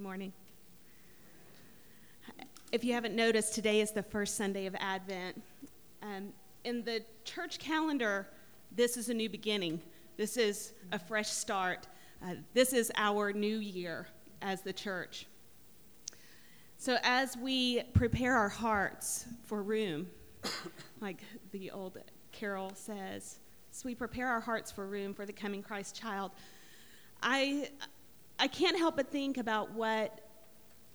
[0.00, 0.32] Morning.
[2.70, 5.42] If you haven't noticed, today is the first Sunday of Advent.
[6.04, 6.28] Um,
[6.62, 8.28] in the church calendar,
[8.70, 9.82] this is a new beginning.
[10.16, 11.88] This is a fresh start.
[12.24, 14.06] Uh, this is our new year
[14.40, 15.26] as the church.
[16.76, 20.06] So, as we prepare our hearts for room,
[21.00, 21.98] like the old
[22.30, 23.40] carol says,
[23.72, 26.30] as we prepare our hearts for room for the coming Christ child,
[27.20, 27.70] I,
[28.38, 30.20] I can't help but think about what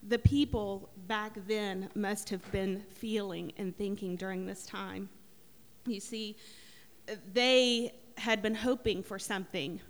[0.07, 5.09] the people back then must have been feeling and thinking during this time.
[5.85, 6.37] You see,
[7.33, 9.81] they had been hoping for something,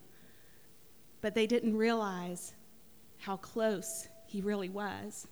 [1.22, 2.54] but they didn't realize
[3.20, 5.28] how close he really was.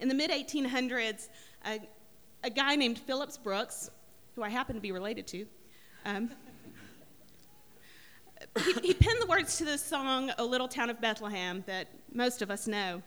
[0.00, 1.28] In the mid 1800s,
[1.66, 1.80] a,
[2.44, 3.90] a, guy named Phillips Brooks,
[4.36, 5.46] who I happen to be related to,
[6.04, 6.30] um,
[8.64, 12.42] he, he penned the words to the song, O Little Town of Bethlehem, that most
[12.42, 13.02] of us know.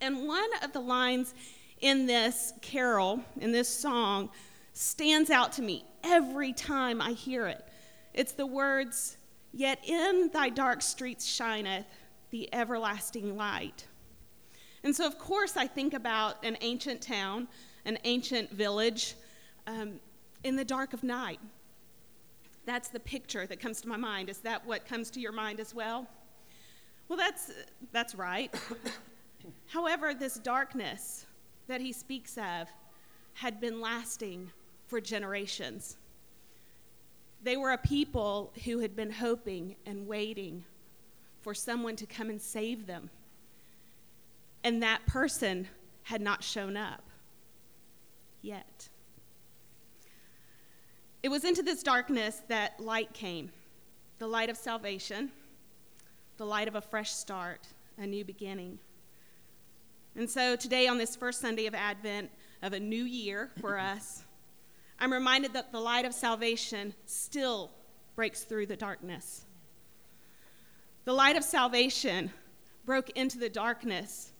[0.00, 1.34] And one of the lines
[1.80, 4.30] in this carol, in this song,
[4.72, 7.64] stands out to me every time I hear it.
[8.14, 9.18] It's the words,
[9.52, 11.86] Yet in thy dark streets shineth
[12.30, 13.86] the everlasting light.
[14.84, 17.48] And so, of course, I think about an ancient town,
[17.84, 19.14] an ancient village
[19.66, 20.00] um,
[20.44, 21.40] in the dark of night.
[22.68, 24.28] That's the picture that comes to my mind.
[24.28, 26.06] Is that what comes to your mind as well?
[27.08, 27.50] Well, that's,
[27.92, 28.54] that's right.
[29.68, 31.24] However, this darkness
[31.66, 32.68] that he speaks of
[33.32, 34.50] had been lasting
[34.86, 35.96] for generations.
[37.42, 40.62] They were a people who had been hoping and waiting
[41.40, 43.08] for someone to come and save them.
[44.62, 45.68] And that person
[46.02, 47.02] had not shown up
[48.42, 48.90] yet.
[51.22, 53.50] It was into this darkness that light came
[54.18, 55.30] the light of salvation,
[56.38, 57.60] the light of a fresh start,
[57.96, 58.78] a new beginning.
[60.16, 62.30] And so today, on this first Sunday of Advent
[62.62, 64.24] of a new year for us,
[64.98, 67.70] I'm reminded that the light of salvation still
[68.16, 69.44] breaks through the darkness.
[71.04, 72.32] The light of salvation
[72.84, 74.32] broke into the darkness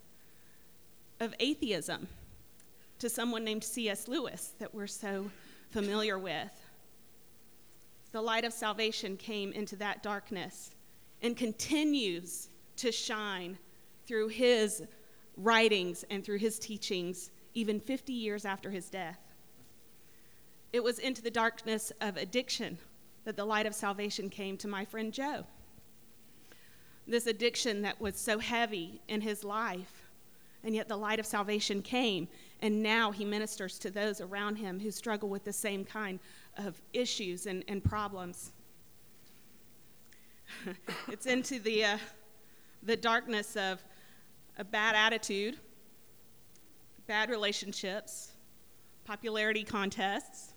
[1.20, 2.08] of atheism
[2.98, 4.08] to someone named C.S.
[4.08, 5.31] Lewis that we're so
[5.70, 6.50] familiar with.
[8.12, 10.70] The light of salvation came into that darkness
[11.22, 13.58] and continues to shine
[14.06, 14.82] through his
[15.36, 19.19] writings and through his teachings, even 50 years after his death.
[20.72, 22.78] It was into the darkness of addiction
[23.24, 25.44] that the light of salvation came to my friend Joe.
[27.06, 30.08] This addiction that was so heavy in his life,
[30.62, 32.28] and yet the light of salvation came,
[32.60, 36.19] and now he ministers to those around him who struggle with the same kind
[36.56, 38.52] of issues and, and problems.
[41.08, 41.98] it's into the, uh,
[42.82, 43.82] the darkness of
[44.56, 45.58] a bad attitude,
[47.06, 48.32] bad relationships,
[49.04, 50.54] popularity contests,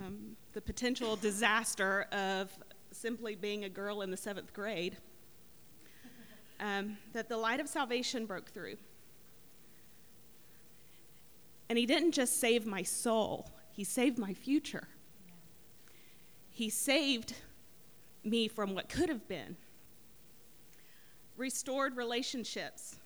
[0.00, 2.50] um, the potential disaster of
[2.92, 4.96] simply being a girl in the seventh grade,
[6.60, 8.76] um, that the light of salvation broke through.
[11.68, 14.88] And he didn't just save my soul, he saved my future.
[16.50, 17.34] He saved
[18.24, 19.56] me from what could have been,
[21.36, 22.96] restored relationships,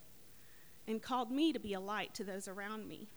[0.87, 3.09] and called me to be a light to those around me.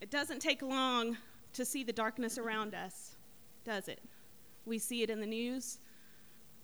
[0.00, 1.16] It doesn't take long
[1.52, 3.16] to see the darkness around us,
[3.64, 4.02] does it?
[4.64, 5.78] We see it in the news,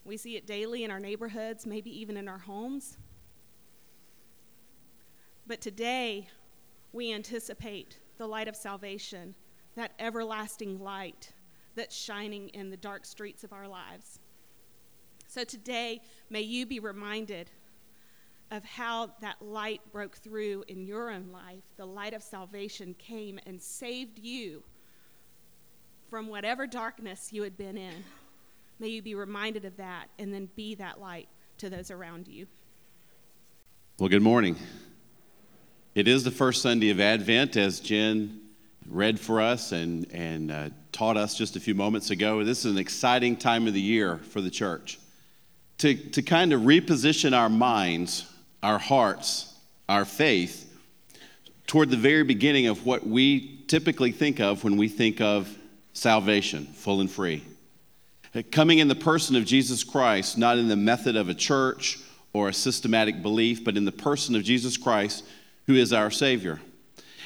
[0.04, 2.98] we see it daily in our neighborhoods, maybe even in our homes.
[5.46, 6.28] But today,
[6.92, 9.34] we anticipate the light of salvation,
[9.74, 11.32] that everlasting light
[11.74, 14.18] that's shining in the dark streets of our lives.
[15.26, 17.50] So today, may you be reminded
[18.50, 21.64] of how that light broke through in your own life.
[21.78, 24.62] The light of salvation came and saved you
[26.10, 28.04] from whatever darkness you had been in.
[28.78, 32.46] May you be reminded of that and then be that light to those around you.
[33.98, 34.56] Well, good morning.
[35.94, 38.40] It is the first Sunday of Advent, as Jen
[38.88, 42.42] read for us and, and uh, taught us just a few moments ago.
[42.42, 44.98] This is an exciting time of the year for the church
[45.78, 48.26] to, to kind of reposition our minds
[48.62, 49.52] our hearts,
[49.88, 50.72] our faith,
[51.66, 55.48] toward the very beginning of what we typically think of when we think of
[55.92, 57.42] salvation, full and free.
[58.52, 61.98] Coming in the person of Jesus Christ, not in the method of a church
[62.32, 65.24] or a systematic belief, but in the person of Jesus Christ,
[65.66, 66.60] who is our Savior.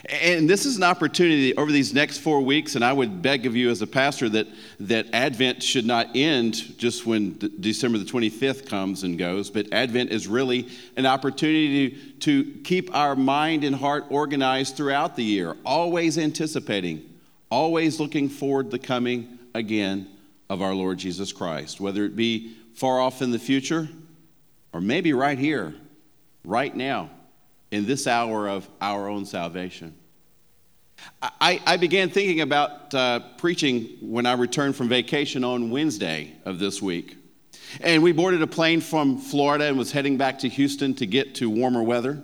[0.08, 3.56] And this is an opportunity over these next four weeks, and I would beg of
[3.56, 4.46] you as a pastor that,
[4.80, 10.10] that Advent should not end just when December the 25th comes and goes, but Advent
[10.10, 15.56] is really an opportunity to, to keep our mind and heart organized throughout the year,
[15.64, 17.02] always anticipating,
[17.50, 20.08] always looking forward to the coming again
[20.48, 23.88] of our Lord Jesus Christ, whether it be far off in the future
[24.72, 25.74] or maybe right here,
[26.44, 27.10] right now
[27.76, 29.94] in this hour of our own salvation.
[31.22, 36.58] I, I began thinking about uh, preaching when I returned from vacation on Wednesday of
[36.58, 37.16] this week.
[37.80, 41.34] And we boarded a plane from Florida and was heading back to Houston to get
[41.36, 42.22] to warmer weather.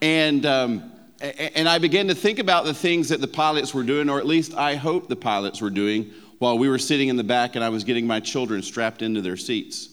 [0.00, 4.08] And, um, and I began to think about the things that the pilots were doing,
[4.08, 7.24] or at least I hope the pilots were doing, while we were sitting in the
[7.24, 9.89] back and I was getting my children strapped into their seats.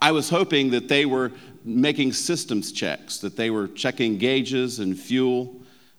[0.00, 1.32] I was hoping that they were
[1.64, 5.54] making systems checks, that they were checking gauges and fuel,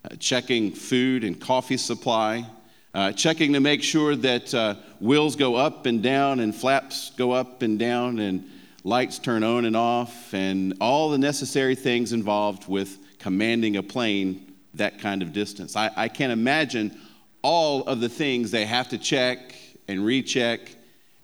[0.06, 2.46] uh, checking food and coffee supply,
[2.94, 7.32] uh, checking to make sure that uh, wheels go up and down and flaps go
[7.32, 8.50] up and down and
[8.84, 14.54] lights turn on and off, and all the necessary things involved with commanding a plane
[14.76, 15.76] that kind of distance.
[15.76, 16.98] I, I can't imagine
[17.42, 19.56] all of the things they have to check
[19.88, 20.60] and recheck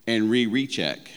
[0.08, 1.10] and re recheck.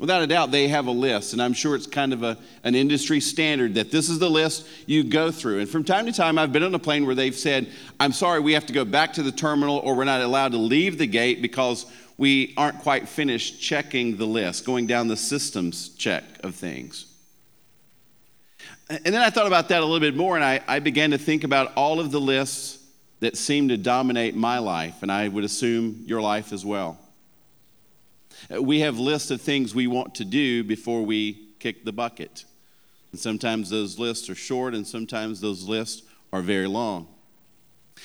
[0.00, 2.74] Without a doubt, they have a list, and I'm sure it's kind of a, an
[2.74, 5.58] industry standard that this is the list you go through.
[5.58, 7.68] And from time to time, I've been on a plane where they've said,
[8.00, 10.58] I'm sorry, we have to go back to the terminal, or we're not allowed to
[10.58, 11.84] leave the gate because
[12.16, 17.04] we aren't quite finished checking the list, going down the systems check of things.
[18.88, 21.18] And then I thought about that a little bit more, and I, I began to
[21.18, 22.78] think about all of the lists
[23.20, 26.98] that seem to dominate my life, and I would assume your life as well.
[28.48, 32.44] We have lists of things we want to do before we kick the bucket.
[33.12, 36.02] And sometimes those lists are short, and sometimes those lists
[36.32, 37.08] are very long.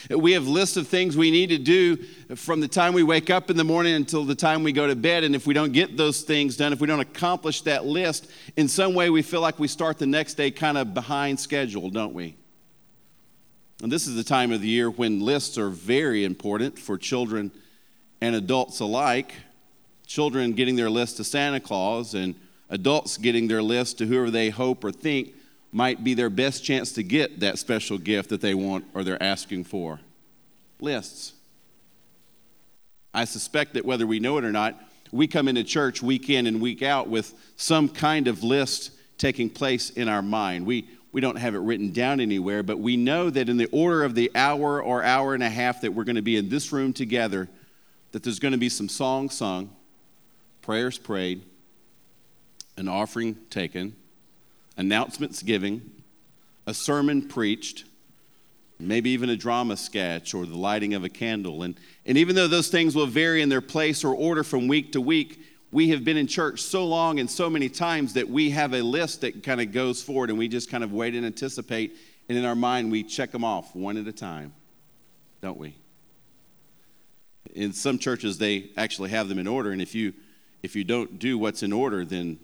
[0.10, 1.98] We have lists of things we need to do
[2.36, 4.96] from the time we wake up in the morning until the time we go to
[4.96, 5.24] bed.
[5.24, 8.68] And if we don't get those things done, if we don't accomplish that list, in
[8.68, 12.14] some way we feel like we start the next day kind of behind schedule, don't
[12.14, 12.36] we?
[13.81, 17.52] And this is the time of the year when lists are very important for children
[18.22, 19.34] and adults alike
[20.06, 22.36] children getting their list to Santa Claus and
[22.69, 25.34] adults getting their list to whoever they hope or think
[25.72, 29.22] might be their best chance to get that special gift that they want or they're
[29.22, 30.00] asking for.
[30.80, 31.34] Lists.
[33.13, 34.81] I suspect that whether we know it or not,
[35.12, 39.50] we come into church week in and week out with some kind of list taking
[39.50, 40.66] place in our mind.
[40.66, 44.04] We, we don't have it written down anywhere, but we know that in the order
[44.04, 46.74] of the hour or hour and a half that we're going to be in this
[46.74, 47.48] room together,
[48.12, 49.69] that there's going to be some songs sung,
[50.66, 51.44] prayers prayed,
[52.76, 53.96] an offering taken,
[54.78, 56.02] announcements given,
[56.66, 57.84] a sermon preached,
[58.80, 61.62] maybe even a drama sketch or the lighting of a candle.
[61.62, 61.76] And,
[62.08, 65.02] and even though those things will vary in their place or order from week to
[65.02, 65.40] week,
[65.72, 68.82] we have been in church so long and so many times that we have a
[68.82, 71.96] list that kind of goes forward and we just kind of wait and anticipate.
[72.28, 74.52] And in our mind, we check them off one at a time,
[75.44, 75.76] don't we?
[77.54, 79.70] In some churches, they actually have them in order.
[79.70, 80.14] And if you
[80.66, 82.40] if you don't do what's in order, then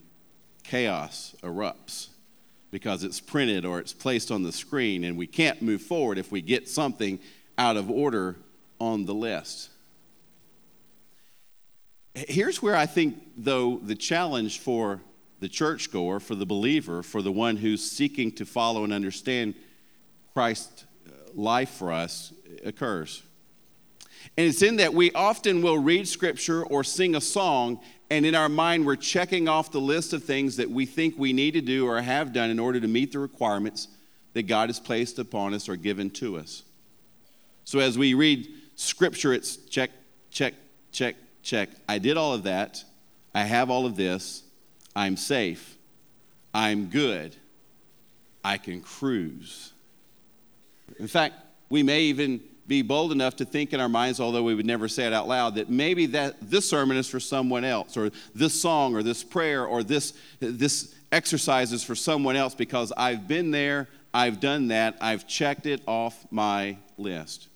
[0.63, 2.09] chaos erupts
[2.69, 6.31] because it's printed or it's placed on the screen, and we can't move forward if
[6.31, 7.19] we get something
[7.57, 8.37] out of order
[8.79, 9.69] on the list.
[12.13, 15.01] Here's where I think, though, the challenge for
[15.39, 19.55] the churchgoer, for the believer, for the one who's seeking to follow and understand
[20.33, 22.31] Christ's uh, life for us
[22.63, 23.23] occurs.
[24.37, 27.79] And it's in that we often will read scripture or sing a song
[28.11, 31.31] and in our mind, we're checking off the list of things that we think we
[31.31, 33.87] need to do or have done in order to meet the requirements
[34.33, 36.63] that God has placed upon us or given to us.
[37.63, 39.91] So as we read scripture, it's check,
[40.29, 40.55] check,
[40.91, 41.69] check, check.
[41.87, 42.83] I did all of that.
[43.33, 44.43] I have all of this.
[44.93, 45.77] I'm safe.
[46.53, 47.33] I'm good.
[48.43, 49.71] I can cruise.
[50.99, 51.35] In fact,
[51.69, 54.87] we may even be bold enough to think in our minds, although we would never
[54.87, 58.59] say it out loud, that maybe that this sermon is for someone else, or this
[58.59, 63.51] song, or this prayer, or this, this exercise is for someone else because I've been
[63.51, 67.47] there, I've done that, I've checked it off my list.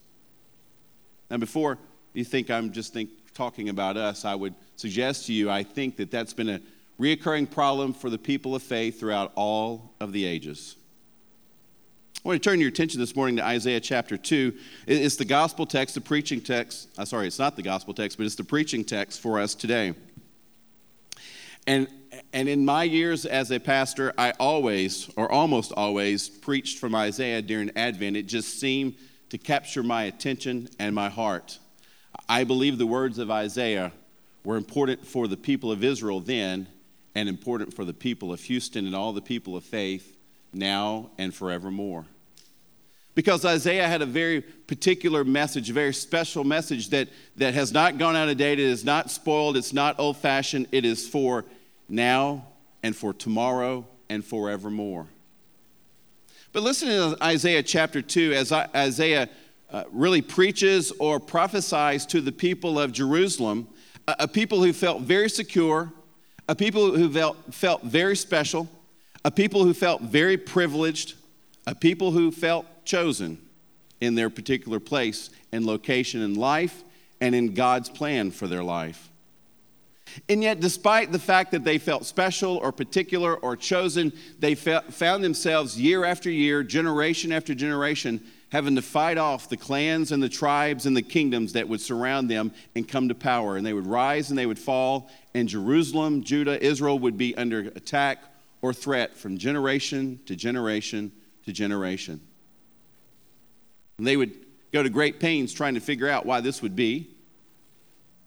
[1.29, 1.77] Now, before
[2.13, 5.97] you think I'm just think, talking about us, I would suggest to you, I think
[5.97, 6.61] that that's been a
[6.99, 10.77] reoccurring problem for the people of faith throughout all of the ages.
[12.25, 14.51] I want to turn your attention this morning to Isaiah chapter 2.
[14.87, 16.89] It's the gospel text, the preaching text.
[16.97, 19.93] Uh, sorry, it's not the gospel text, but it's the preaching text for us today.
[21.67, 21.87] And,
[22.33, 27.43] And in my years as a pastor, I always, or almost always, preached from Isaiah
[27.43, 28.17] during Advent.
[28.17, 28.95] It just seemed
[29.29, 31.59] to capture my attention and my heart.
[32.27, 33.91] I believe the words of Isaiah
[34.43, 36.65] were important for the people of Israel then
[37.13, 40.17] and important for the people of Houston and all the people of faith
[40.51, 42.05] now and forevermore.
[43.15, 47.07] Because Isaiah had a very particular message, a very special message that,
[47.37, 50.67] that has not gone out of date, it is not spoiled, it's not old fashioned,
[50.73, 51.45] it is for
[51.87, 52.45] now
[52.83, 55.07] and for tomorrow and forevermore.
[56.51, 59.29] But listen to Isaiah chapter 2 as Isaiah
[59.71, 63.67] uh, really preaches or prophesies to the people of Jerusalem,
[64.07, 65.91] a, people who felt very secure,
[66.47, 67.11] a people who
[67.51, 68.69] felt very special,
[69.23, 71.15] a people who felt very privileged,
[71.65, 73.37] a people who felt chosen
[74.01, 76.83] in their particular place and location in life
[77.21, 79.09] and in God's plan for their life.
[80.29, 85.23] And yet, despite the fact that they felt special or particular or chosen, they found
[85.23, 90.29] themselves year after year, generation after generation, having to fight off the clans and the
[90.29, 93.57] tribes and the kingdoms that would surround them and come to power.
[93.57, 97.61] And they would rise and they would fall, and Jerusalem, Judah, Israel would be under
[97.61, 98.23] attack
[98.61, 101.11] or threat from generation to generation
[101.45, 102.21] to generation.
[103.97, 104.33] And they would
[104.71, 107.09] go to great pains trying to figure out why this would be.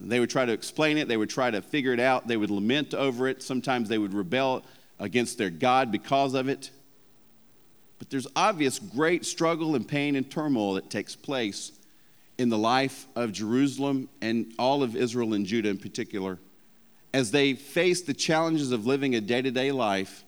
[0.01, 2.51] They would try to explain it, they would try to figure it out, they would
[2.51, 3.43] lament over it.
[3.43, 4.63] Sometimes they would rebel
[5.01, 6.71] against their God because of it.
[7.99, 11.73] But there's obvious great struggle and pain and turmoil that takes place
[12.39, 16.39] in the life of Jerusalem and all of Israel and Judah in particular
[17.13, 20.25] as they face the challenges of living a day to day life,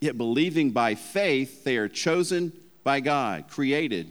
[0.00, 2.52] yet believing by faith they are chosen
[2.84, 4.10] by God, created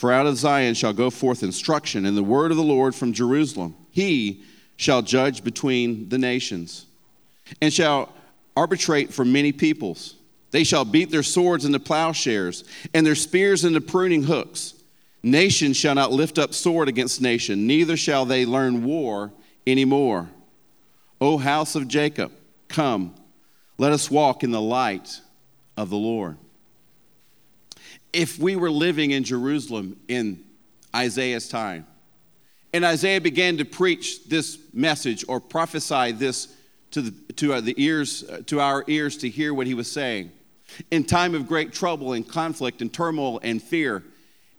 [0.00, 3.12] For out of Zion shall go forth instruction, and the word of the Lord from
[3.12, 3.76] Jerusalem.
[3.90, 4.42] He
[4.76, 6.86] shall judge between the nations,
[7.60, 8.10] and shall
[8.56, 10.14] arbitrate for many peoples.
[10.52, 12.64] They shall beat their swords into plowshares,
[12.94, 14.72] and their spears into pruning hooks.
[15.22, 19.30] Nation shall not lift up sword against nation, neither shall they learn war
[19.66, 20.30] anymore.
[21.20, 22.32] O house of Jacob,
[22.68, 23.14] come,
[23.76, 25.20] let us walk in the light
[25.76, 26.38] of the Lord
[28.12, 30.44] if we were living in Jerusalem in
[30.94, 31.86] Isaiah's time,
[32.72, 36.54] and Isaiah began to preach this message or prophesy this
[36.92, 39.90] to the, to uh, the ears, uh, to our ears to hear what he was
[39.90, 40.30] saying.
[40.90, 44.04] In time of great trouble and conflict and turmoil and fear,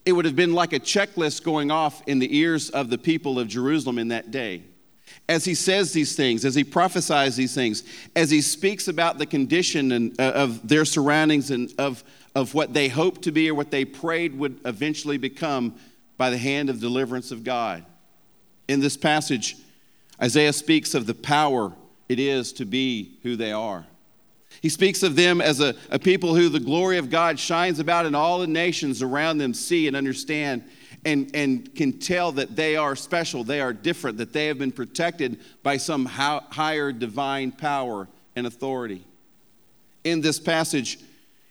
[0.05, 3.39] it would have been like a checklist going off in the ears of the people
[3.39, 4.63] of Jerusalem in that day.
[5.29, 7.83] As he says these things, as he prophesies these things,
[8.15, 12.03] as he speaks about the condition and, uh, of their surroundings and of
[12.35, 15.75] of what they hoped to be or what they prayed would eventually become
[16.17, 17.85] by the hand of deliverance of God.
[18.67, 19.57] In this passage,
[20.21, 21.73] Isaiah speaks of the power
[22.07, 23.85] it is to be who they are.
[24.61, 28.05] He speaks of them as a, a people who the glory of God shines about,
[28.05, 30.63] and all the nations around them see and understand
[31.05, 34.71] and, and can tell that they are special, they are different, that they have been
[34.71, 39.05] protected by some higher divine power and authority.
[40.03, 40.99] In this passage,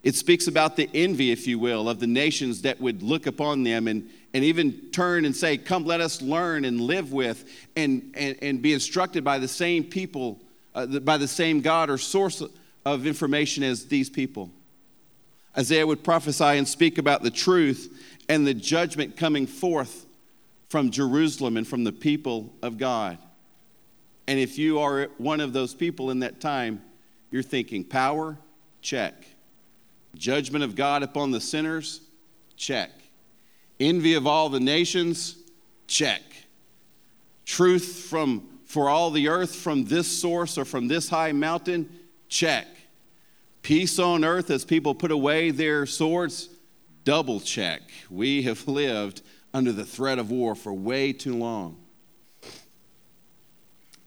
[0.02, 3.64] it speaks about the envy, if you will, of the nations that would look upon
[3.64, 7.44] them and, and even turn and say, Come, let us learn and live with
[7.76, 10.40] and, and, and be instructed by the same people,
[10.74, 12.42] uh, by the same God or source
[12.86, 14.50] of information as these people.
[15.56, 20.06] Isaiah would prophesy and speak about the truth and the judgment coming forth
[20.68, 23.18] from Jerusalem and from the people of God.
[24.28, 26.80] And if you are one of those people in that time,
[27.30, 28.38] you're thinking, Power?
[28.80, 29.26] Check.
[30.14, 32.00] Judgment of God upon the sinners?
[32.56, 32.90] Check.
[33.78, 35.36] Envy of all the nations?
[35.86, 36.22] Check.
[37.44, 41.90] Truth from for all the earth from this source or from this high mountain?
[42.28, 42.68] Check.
[43.62, 46.48] Peace on earth as people put away their swords?
[47.04, 47.82] Double check.
[48.08, 51.76] We have lived under the threat of war for way too long.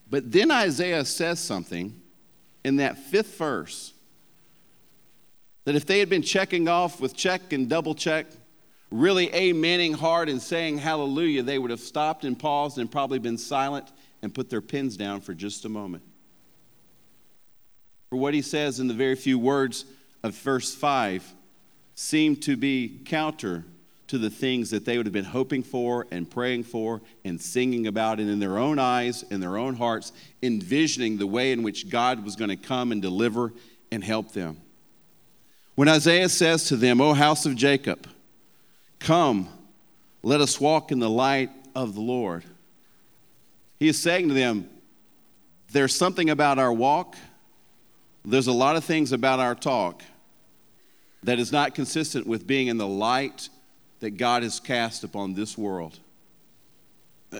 [0.09, 1.99] But then Isaiah says something
[2.63, 3.93] in that fifth verse
[5.65, 8.27] that if they had been checking off with check and double check,
[8.91, 13.37] really amening hard and saying hallelujah, they would have stopped and paused and probably been
[13.37, 13.91] silent
[14.21, 16.03] and put their pens down for just a moment.
[18.09, 19.85] for what he says in the very few words
[20.21, 21.33] of verse 5
[21.95, 23.65] seem to be counter
[24.05, 27.87] to the things that they would have been hoping for and praying for and singing
[27.87, 30.11] about, and in their own eyes, in their own hearts,
[30.43, 33.51] envisioning the way in which God was going to come and deliver
[33.91, 34.61] and help them.
[35.75, 38.07] When Isaiah says to them, O house of Jacob,
[38.99, 39.49] come,
[40.21, 42.43] let us walk in the light of the Lord,
[43.79, 44.69] he is saying to them,
[45.71, 47.15] There's something about our walk,
[48.23, 50.03] there's a lot of things about our talk
[51.23, 53.49] that is not consistent with being in the light
[53.99, 55.99] that God has cast upon this world.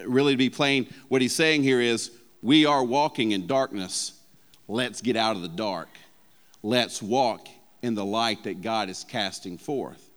[0.05, 2.09] Really, to be plain, what he's saying here is
[2.41, 4.13] we are walking in darkness.
[4.67, 5.89] Let's get out of the dark.
[6.63, 7.47] Let's walk
[7.83, 10.09] in the light that God is casting forth.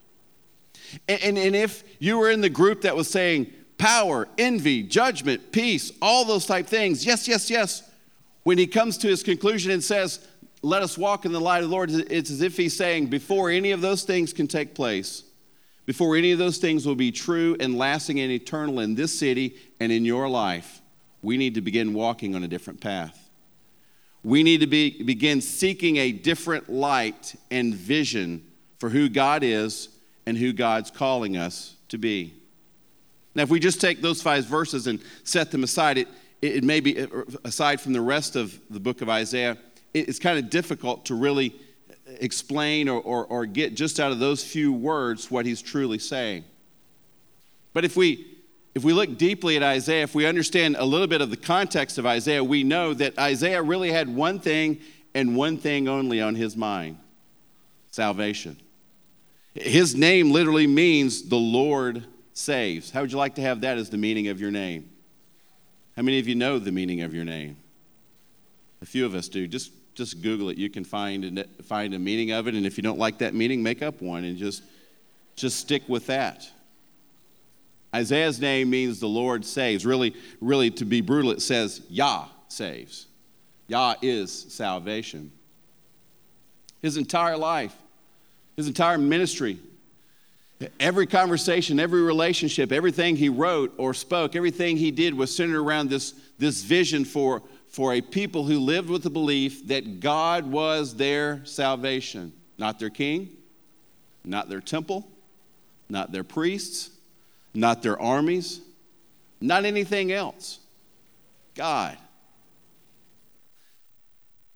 [1.08, 5.52] And, and, and if you were in the group that was saying power, envy, judgment,
[5.52, 7.82] peace, all those type things, yes, yes, yes,
[8.44, 10.26] when he comes to his conclusion and says,
[10.62, 13.50] let us walk in the light of the Lord, it's as if he's saying, before
[13.50, 15.24] any of those things can take place,
[15.84, 19.56] before any of those things will be true and lasting and eternal in this city
[19.80, 20.80] and in your life,
[21.22, 23.25] we need to begin walking on a different path.
[24.26, 28.44] We need to be, begin seeking a different light and vision
[28.80, 29.88] for who God is
[30.26, 32.34] and who God's calling us to be.
[33.36, 36.08] Now, if we just take those five verses and set them aside, it,
[36.42, 37.06] it may be, uh,
[37.44, 39.58] aside from the rest of the book of Isaiah,
[39.94, 41.54] it's kind of difficult to really
[42.18, 46.42] explain or, or, or get just out of those few words what he's truly saying.
[47.72, 48.35] But if we
[48.76, 51.96] if we look deeply at Isaiah, if we understand a little bit of the context
[51.96, 54.80] of Isaiah, we know that Isaiah really had one thing
[55.14, 56.98] and one thing only on his mind
[57.90, 58.58] salvation.
[59.54, 62.04] His name literally means the Lord
[62.34, 62.90] saves.
[62.90, 64.90] How would you like to have that as the meaning of your name?
[65.96, 67.56] How many of you know the meaning of your name?
[68.82, 69.48] A few of us do.
[69.48, 70.58] Just just Google it.
[70.58, 73.32] You can find a, find a meaning of it, and if you don't like that
[73.32, 74.62] meaning, make up one and just
[75.34, 76.46] just stick with that.
[77.96, 79.86] Isaiah's name means the Lord saves.
[79.86, 83.06] Really, really, to be brutal, it says Yah saves.
[83.68, 85.32] Yah is salvation.
[86.82, 87.74] His entire life,
[88.54, 89.58] his entire ministry,
[90.78, 95.88] every conversation, every relationship, everything he wrote or spoke, everything he did was centered around
[95.88, 100.96] this, this vision for, for a people who lived with the belief that God was
[100.96, 103.30] their salvation, not their king,
[104.22, 105.08] not their temple,
[105.88, 106.90] not their priests,
[107.56, 108.60] not their armies,
[109.40, 110.58] not anything else.
[111.54, 111.96] God.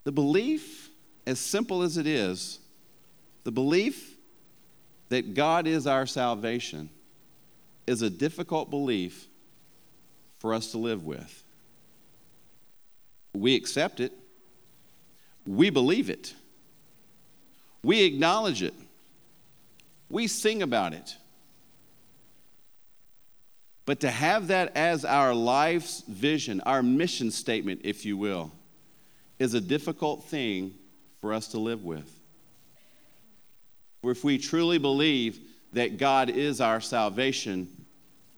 [0.05, 0.91] The belief,
[1.27, 2.59] as simple as it is,
[3.45, 4.17] the belief
[5.09, 6.91] that God is our salvation
[7.87, 9.27] is a difficult belief
[10.39, 11.43] for us to live with.
[13.35, 14.13] We accept it,
[15.47, 16.35] we believe it,
[17.83, 18.75] we acknowledge it,
[20.09, 21.17] we sing about it.
[23.87, 28.53] But to have that as our life's vision, our mission statement, if you will,
[29.39, 30.75] is a difficult thing
[31.21, 32.09] for us to live with.
[34.03, 35.41] For if we truly believe
[35.73, 37.69] that God is our salvation,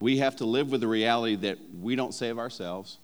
[0.01, 2.99] we have to live with the reality that we don't save ourselves.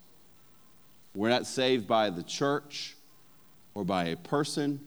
[1.15, 2.97] We're not saved by the church
[3.75, 4.81] or by a person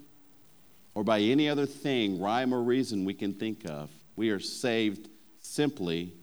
[0.94, 3.90] or by any other thing, rhyme or reason we can think of.
[4.16, 5.10] We are saved
[5.40, 6.14] simply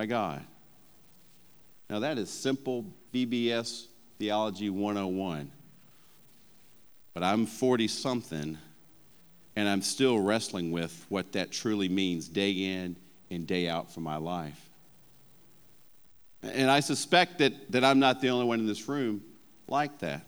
[0.00, 0.42] by God.
[1.90, 3.84] Now, that is simple BBS
[4.18, 5.52] Theology 101.
[7.12, 8.56] But I'm 40 something,
[9.56, 12.96] and I'm still wrestling with what that truly means day in
[13.30, 14.70] and day out for my life.
[16.42, 19.22] And I suspect that, that I'm not the only one in this room
[19.68, 20.24] like that.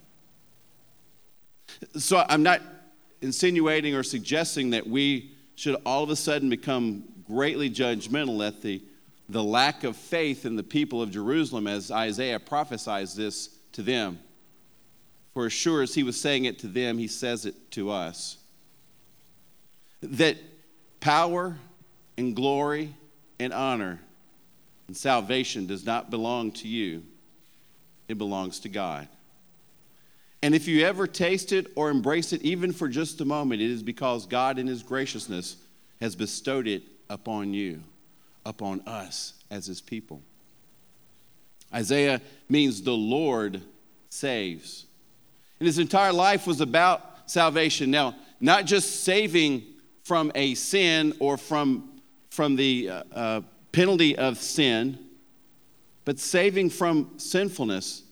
[1.96, 2.61] So I'm not
[3.22, 8.82] insinuating or suggesting that we should all of a sudden become greatly judgmental at the,
[9.28, 14.18] the lack of faith in the people of Jerusalem as Isaiah prophesies this to them.
[15.35, 18.37] For as sure as he was saying it to them, he says it to us.
[20.02, 20.37] That
[21.00, 21.56] power
[22.18, 22.94] and glory
[23.38, 24.00] and honor
[24.87, 27.02] and salvation does not belong to you,
[28.08, 29.08] it belongs to God.
[30.42, 33.70] And if you ever taste it or embrace it, even for just a moment, it
[33.70, 35.56] is because God, in His graciousness,
[36.00, 37.82] has bestowed it upon you,
[38.44, 40.22] upon us as His people.
[41.74, 43.62] Isaiah means the Lord
[44.09, 44.87] saves.
[45.59, 47.90] And his entire life was about salvation.
[47.90, 49.64] Now, not just saving
[50.05, 54.98] from a sin or from, from the uh, uh, penalty of sin,
[56.05, 58.02] but saving from sinfulness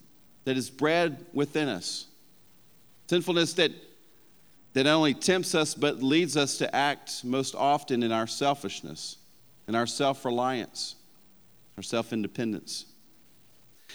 [0.44, 2.06] that is bred within us.
[3.08, 3.72] Sinfulness that,
[4.72, 9.16] that not only tempts us but leads us to act most often in our selfishness,
[9.70, 10.96] in our self reliance,
[11.76, 12.86] our self independence.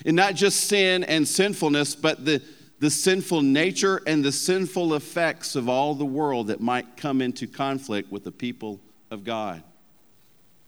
[0.06, 2.42] And not just sin and sinfulness, but the,
[2.80, 7.46] the sinful nature and the sinful effects of all the world that might come into
[7.46, 8.80] conflict with the people
[9.12, 9.64] of God.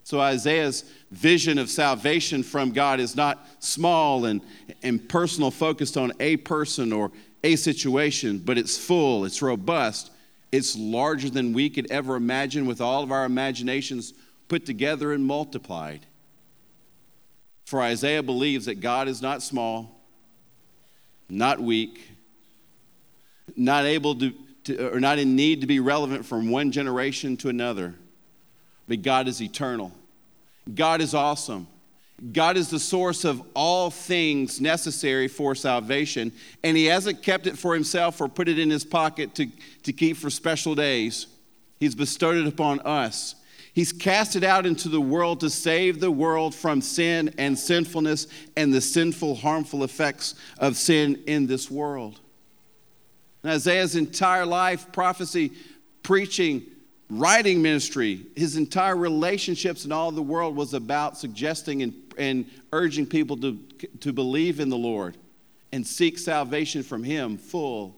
[0.03, 4.41] So Isaiah's vision of salvation from God is not small and,
[4.83, 7.13] and personal, focused on a person or
[7.45, 10.11] a situation, but it's full, it's robust,
[10.51, 14.13] it's larger than we could ever imagine with all of our imaginations
[14.47, 16.05] put together and multiplied.
[17.65, 19.99] For Isaiah believes that God is not small,
[21.29, 22.01] not weak,
[23.55, 24.33] not able to,
[24.65, 27.93] to, or not in need to be relevant from one generation to another,
[28.87, 29.91] but God is eternal.
[30.73, 31.67] God is awesome.
[32.31, 36.31] God is the source of all things necessary for salvation,
[36.63, 39.47] and He hasn't kept it for Himself or put it in His pocket to,
[39.83, 41.27] to keep for special days.
[41.79, 43.35] He's bestowed it upon us.
[43.77, 48.25] He's cast it out into the world to save the world from sin and sinfulness
[48.55, 52.19] and the sinful, harmful effects of sin in this world.
[53.43, 55.51] And Isaiah's entire life, prophecy,
[56.01, 56.63] preaching,
[57.11, 63.05] writing ministry, his entire relationships in all the world was about suggesting and, and urging
[63.05, 63.59] people to,
[63.99, 65.17] to believe in the Lord
[65.71, 67.95] and seek salvation from Him full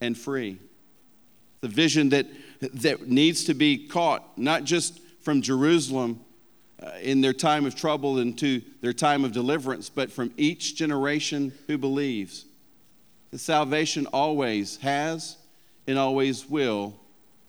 [0.00, 0.58] and free.
[1.60, 2.26] The vision that,
[2.60, 6.20] that needs to be caught, not just from Jerusalem
[6.82, 10.76] uh, in their time of trouble and to their time of deliverance, but from each
[10.76, 12.46] generation who believes.
[13.30, 15.36] The salvation always has
[15.86, 16.94] and always will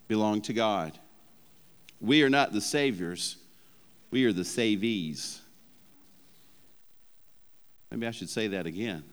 [0.07, 0.97] belong to God.
[1.99, 3.37] We are not the saviors,
[4.09, 5.39] we are the savees.
[7.89, 9.03] Maybe I should say that again.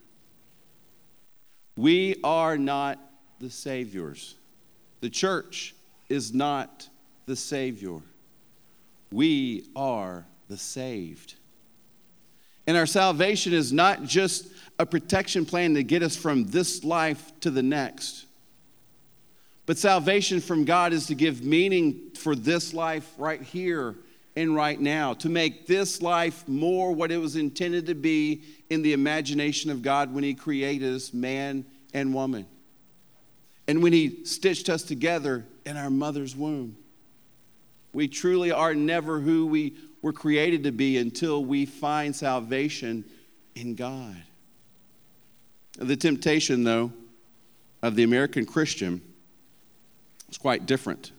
[1.77, 2.99] We are not
[3.41, 4.35] the saviors.
[5.01, 5.75] The church
[6.09, 6.89] is not
[7.27, 8.01] the savior.
[9.11, 11.35] We are the saved.
[12.67, 17.33] And our salvation is not just a protection plan to get us from this life
[17.41, 18.27] to the next.
[19.65, 23.97] But salvation from God is to give meaning for this life right here
[24.37, 28.83] and right now, to make this life more what it was intended to be in
[28.83, 32.47] the imagination of God when He created us, man and woman.
[33.67, 36.77] And when He stitched us together in our mother's womb.
[37.93, 43.05] We truly are never who we were created to be until we find salvation
[43.55, 44.17] in God.
[45.79, 46.93] The temptation, though,
[47.83, 49.01] of the American Christian
[50.29, 51.13] is quite different.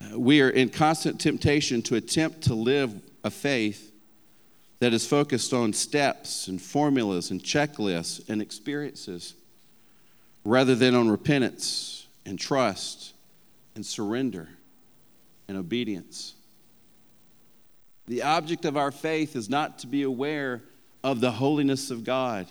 [0.00, 3.92] Uh, we are in constant temptation to attempt to live a faith
[4.80, 9.34] that is focused on steps and formulas and checklists and experiences
[10.44, 13.14] rather than on repentance and trust
[13.74, 14.48] and surrender
[15.48, 16.34] and obedience.
[18.06, 20.62] The object of our faith is not to be aware
[21.02, 22.46] of the holiness of God,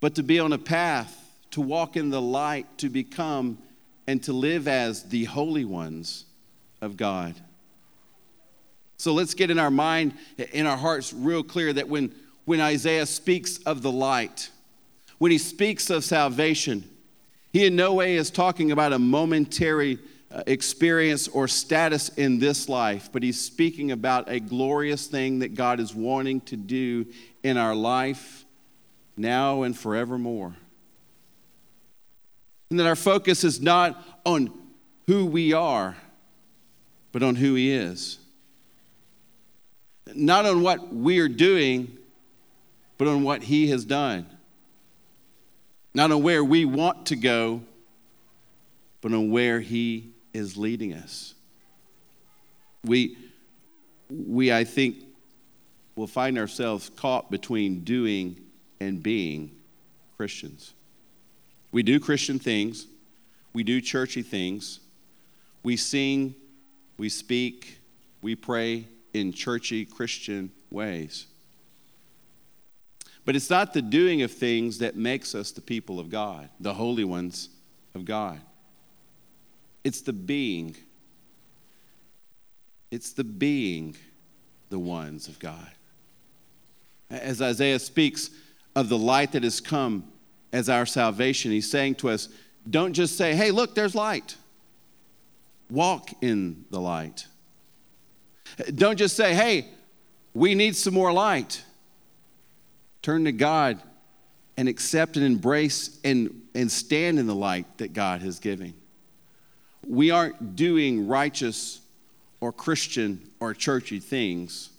[0.00, 1.16] but to be on a path
[1.52, 3.58] to walk in the light, to become
[4.06, 6.24] and to live as the holy ones
[6.80, 7.34] of God.
[8.96, 10.14] So let's get in our mind,
[10.52, 14.50] in our hearts, real clear that when, when Isaiah speaks of the light,
[15.18, 16.88] when he speaks of salvation,
[17.52, 19.98] he in no way is talking about a momentary
[20.32, 25.56] Uh, experience or status in this life, but he's speaking about a glorious thing that
[25.56, 27.04] God is wanting to do
[27.42, 28.44] in our life
[29.16, 30.54] now and forevermore.
[32.70, 34.56] And that our focus is not on
[35.08, 35.96] who we are,
[37.10, 38.20] but on who he is.
[40.14, 41.98] Not on what we are doing,
[42.98, 44.26] but on what he has done.
[45.92, 47.62] Not on where we want to go,
[49.00, 51.34] but on where he is leading us.
[52.84, 53.16] We,
[54.08, 54.96] we, I think,
[55.96, 58.40] will find ourselves caught between doing
[58.80, 59.50] and being
[60.16, 60.74] Christians.
[61.72, 62.86] We do Christian things,
[63.52, 64.80] we do churchy things,
[65.62, 66.34] we sing,
[66.96, 67.80] we speak,
[68.22, 71.26] we pray in churchy Christian ways.
[73.24, 76.74] But it's not the doing of things that makes us the people of God, the
[76.74, 77.50] holy ones
[77.94, 78.40] of God.
[79.84, 80.76] It's the being.
[82.90, 83.96] It's the being
[84.68, 85.70] the ones of God.
[87.10, 88.30] As Isaiah speaks
[88.76, 90.04] of the light that has come
[90.52, 92.28] as our salvation, he's saying to us,
[92.68, 94.36] don't just say, hey, look, there's light.
[95.70, 97.26] Walk in the light.
[98.74, 99.68] Don't just say, hey,
[100.34, 101.62] we need some more light.
[103.02, 103.80] Turn to God
[104.56, 108.74] and accept and embrace and, and stand in the light that God has given.
[109.86, 111.80] We aren't doing righteous
[112.40, 114.70] or Christian or churchy things.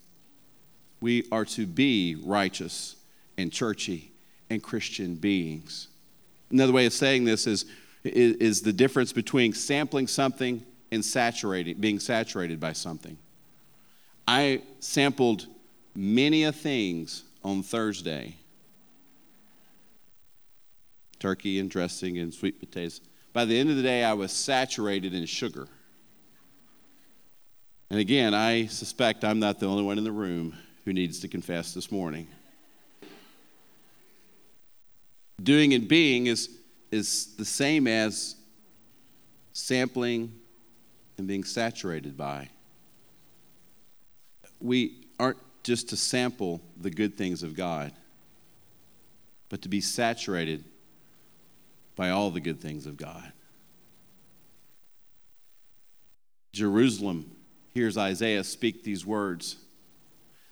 [1.00, 2.96] We are to be righteous
[3.38, 4.12] and churchy
[4.50, 5.88] and Christian beings.
[6.52, 7.66] Another way of saying this is,
[8.04, 13.18] is, is the difference between sampling something and saturating, being saturated by something.
[14.28, 15.48] I sampled
[15.96, 18.36] many a things on Thursday
[21.22, 23.00] turkey and dressing and sweet potatoes.
[23.34, 25.68] By the end of the day, I was saturated in sugar.
[27.90, 31.28] And again, I suspect I'm not the only one in the room who needs to
[31.28, 32.28] confess this morning.
[35.42, 36.50] Doing and being is,
[36.92, 38.36] is the same as
[39.54, 40.34] sampling
[41.18, 42.50] and being saturated by.
[44.60, 47.92] We aren't just to sample the good things of God,
[49.50, 50.64] but to be saturated
[52.02, 53.32] by all the good things of God.
[56.52, 57.30] Jerusalem
[57.76, 59.58] hears Isaiah speak these words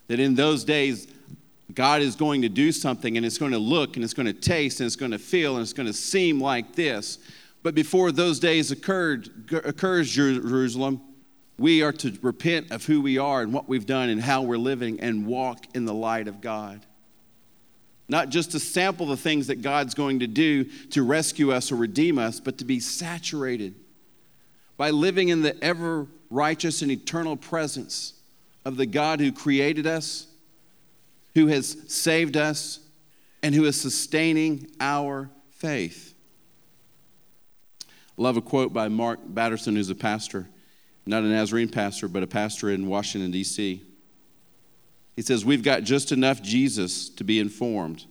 [0.06, 1.08] that in those days,
[1.74, 4.32] God is going to do something and it's going to look and it's going to
[4.32, 7.18] taste and it's going to feel and it's going to seem like this.
[7.64, 11.00] But before those days occurred, occurs, Jerusalem,
[11.58, 14.56] we are to repent of who we are and what we've done and how we're
[14.56, 16.86] living and walk in the light of God
[18.10, 21.76] not just to sample the things that God's going to do to rescue us or
[21.76, 23.76] redeem us, but to be saturated
[24.76, 28.14] by living in the ever righteous and eternal presence
[28.64, 30.26] of the God who created us,
[31.34, 32.80] who has saved us,
[33.44, 36.12] and who is sustaining our faith.
[37.80, 40.48] I love a quote by Mark Batterson, who's a pastor,
[41.06, 43.84] not a Nazarene pastor, but a pastor in Washington, D.C.
[45.20, 48.06] He says, We've got just enough Jesus to be informed,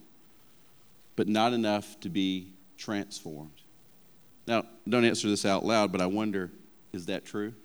[1.16, 3.64] but not enough to be transformed.
[4.46, 6.52] Now, don't answer this out loud, but I wonder
[6.94, 7.56] is that true?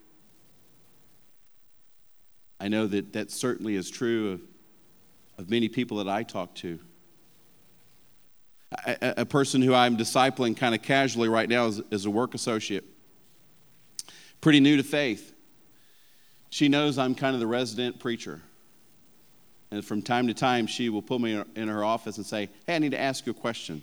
[2.58, 4.40] I know that that certainly is true of,
[5.36, 6.78] of many people that I talk to.
[8.86, 12.32] A, a person who I'm discipling kind of casually right now is, is a work
[12.32, 12.84] associate,
[14.40, 15.34] pretty new to faith.
[16.48, 18.40] She knows I'm kind of the resident preacher.
[19.74, 22.76] And from time to time, she will pull me in her office and say, Hey,
[22.76, 23.82] I need to ask you a question.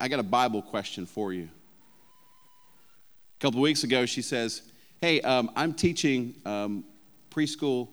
[0.00, 1.44] I got a Bible question for you.
[1.44, 4.62] A couple of weeks ago, she says,
[5.00, 6.84] Hey, um, I'm teaching um,
[7.30, 7.90] preschool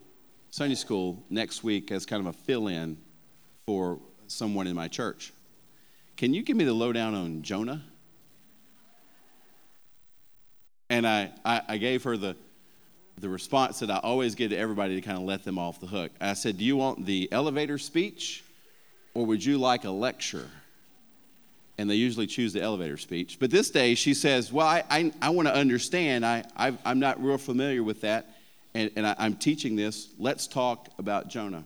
[0.49, 2.97] Sunday school next week as kind of a fill in
[3.67, 5.31] for someone in my church.
[6.17, 7.83] Can you give me the lowdown on Jonah?
[10.89, 12.35] And I, I, I gave her the,
[13.17, 15.87] the response that I always give to everybody to kind of let them off the
[15.87, 16.11] hook.
[16.19, 18.43] I said, Do you want the elevator speech
[19.13, 20.49] or would you like a lecture?
[21.77, 23.37] And they usually choose the elevator speech.
[23.39, 26.25] But this day she says, Well, I, I, I want to understand.
[26.25, 28.35] I, I, am not real familiar with that.
[28.73, 30.09] And, and I, I'm teaching this.
[30.19, 31.63] Let's talk about Jonah.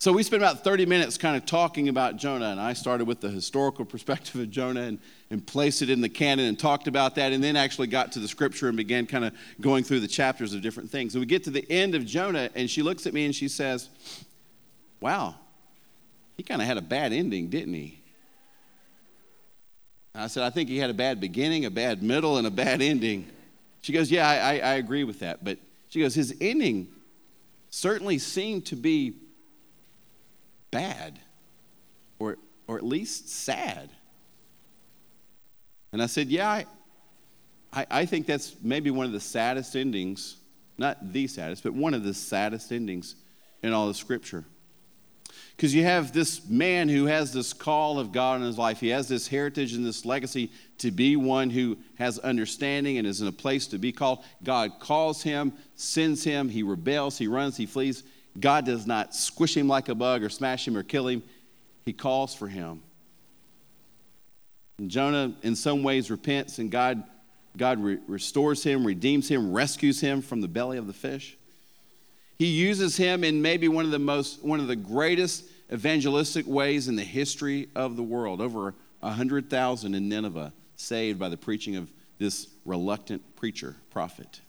[0.00, 3.20] So we spent about 30 minutes kind of talking about Jonah, and I started with
[3.20, 7.16] the historical perspective of Jonah and, and placed it in the canon and talked about
[7.16, 10.08] that, and then actually got to the scripture and began kind of going through the
[10.08, 11.16] chapters of different things.
[11.16, 13.48] And we get to the end of Jonah, and she looks at me and she
[13.48, 13.88] says,
[15.00, 15.34] Wow,
[16.36, 18.00] he kind of had a bad ending, didn't he?
[20.14, 22.82] I said, I think he had a bad beginning, a bad middle, and a bad
[22.82, 23.26] ending.
[23.80, 25.44] She goes, Yeah, I, I, I agree with that.
[25.44, 25.58] But
[25.88, 26.86] she goes, His ending
[27.70, 29.14] certainly seemed to be
[30.70, 31.18] bad
[32.18, 33.90] or, or at least sad.
[35.92, 36.66] And I said, Yeah, I,
[37.72, 40.36] I, I think that's maybe one of the saddest endings,
[40.76, 43.14] not the saddest, but one of the saddest endings
[43.62, 44.44] in all of Scripture.
[45.56, 48.78] Because you have this man who has this call of God in his life.
[48.78, 53.20] He has this heritage and this legacy to be one who has understanding and is
[53.20, 54.24] in a place to be called.
[54.44, 58.04] God calls him, sends him, he rebels, he runs, he flees.
[58.38, 61.22] God does not squish him like a bug or smash him or kill him.
[61.84, 62.82] He calls for him.
[64.78, 67.02] And Jonah, in some ways, repents, and God,
[67.56, 71.36] God re- restores him, redeems him, rescues him from the belly of the fish.
[72.38, 76.86] He uses him in maybe one of the most, one of the greatest evangelistic ways
[76.86, 78.40] in the history of the world.
[78.40, 84.40] Over 100,000 in Nineveh saved by the preaching of this reluctant preacher, prophet.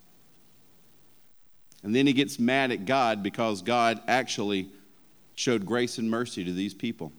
[1.84, 4.70] And then he gets mad at God because God actually
[5.36, 7.14] showed grace and mercy to these people.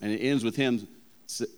[0.00, 0.88] And it ends with him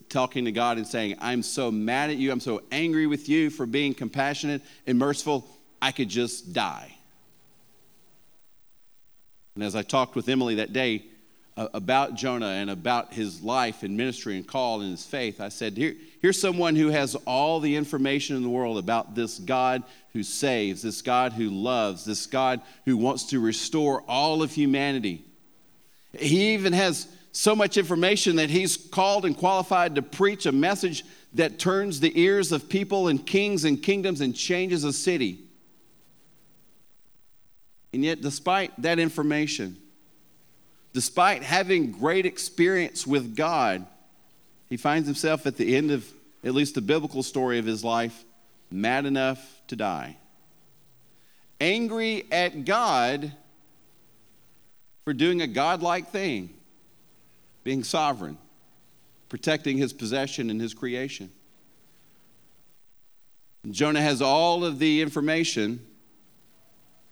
[0.09, 2.33] talking to God and saying, I'm so mad at you.
[2.33, 5.47] I'm so angry with you for being compassionate and merciful.
[5.81, 6.95] I could just die.
[9.55, 11.05] And as I talked with Emily that day,
[11.57, 15.77] about Jonah and about his life and ministry and call and his faith, I said,
[15.77, 19.83] Here, here's someone who has all the information in the world about this God
[20.15, 25.25] who saves, this God who loves, this God who wants to restore all of humanity.
[26.17, 31.05] He even has so much information that he's called and qualified to preach a message
[31.35, 35.41] that turns the ears of people and kings and kingdoms and changes a city.
[37.95, 39.79] And yet, despite that information,
[40.93, 43.87] despite having great experience with God,
[44.73, 46.11] he finds himself at the end of
[46.43, 48.25] at least the biblical story of his life
[48.71, 50.17] mad enough to die.
[51.61, 53.35] Angry at God
[55.05, 56.55] for doing a godlike thing,
[57.65, 58.39] being sovereign,
[59.29, 61.31] protecting his possession and his creation.
[63.71, 65.87] Jonah has all of the information,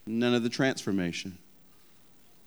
[0.06, 1.36] none of the transformation.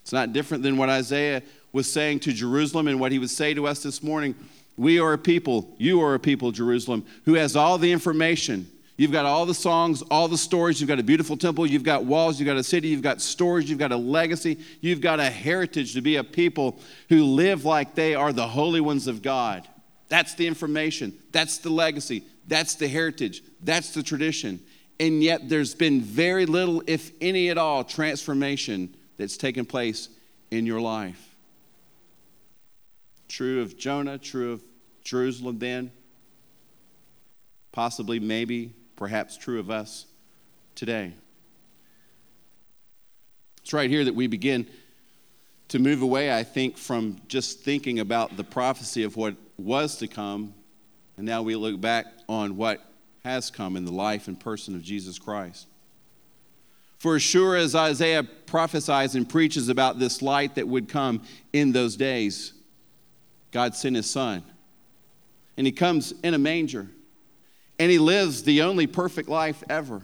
[0.01, 3.53] It's not different than what Isaiah was saying to Jerusalem and what he would say
[3.53, 4.33] to us this morning.
[4.77, 8.67] We are a people, you are a people, Jerusalem, who has all the information.
[8.95, 10.79] You've got all the songs, all the stories.
[10.79, 11.65] You've got a beautiful temple.
[11.65, 12.39] You've got walls.
[12.39, 12.89] You've got a city.
[12.89, 13.67] You've got stories.
[13.67, 14.59] You've got a legacy.
[14.81, 18.81] You've got a heritage to be a people who live like they are the holy
[18.81, 19.67] ones of God.
[20.09, 21.17] That's the information.
[21.31, 22.23] That's the legacy.
[22.47, 23.41] That's the heritage.
[23.63, 24.59] That's the tradition.
[24.99, 30.09] And yet, there's been very little, if any at all, transformation that's taken place
[30.51, 31.32] in your life.
[33.27, 34.61] True of Jonah, true of
[35.03, 35.91] Jerusalem then,
[37.71, 40.05] possibly, maybe, perhaps true of us
[40.75, 41.13] today.
[43.61, 44.67] It's right here that we begin
[45.69, 50.07] to move away, I think, from just thinking about the prophecy of what was to
[50.07, 50.53] come,
[51.17, 52.83] and now we look back on what
[53.23, 55.67] has come in the life and person of Jesus Christ.
[56.99, 61.71] For as sure as Isaiah prophesies and preaches about this light that would come in
[61.71, 62.53] those days,
[63.53, 64.43] God sent his son.
[65.55, 66.89] And he comes in a manger.
[67.79, 70.01] And he lives the only perfect life ever.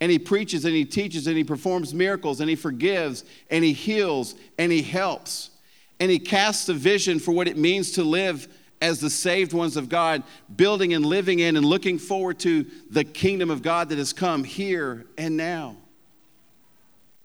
[0.00, 3.72] And he preaches and he teaches and he performs miracles and he forgives and he
[3.72, 5.50] heals and he helps.
[5.98, 8.48] And he casts a vision for what it means to live
[8.82, 10.22] as the saved ones of God,
[10.54, 14.44] building and living in and looking forward to the kingdom of God that has come
[14.44, 15.76] here and now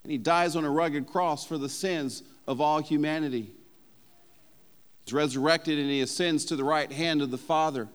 [0.09, 3.51] and he dies on a rugged cross for the sins of all humanity.
[5.13, 7.87] Resurrected and he ascends to the right hand of the Father,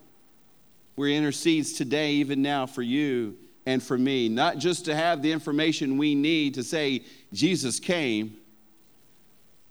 [0.95, 4.29] where he intercedes today, even now, for you and for me.
[4.29, 8.37] Not just to have the information we need to say Jesus came,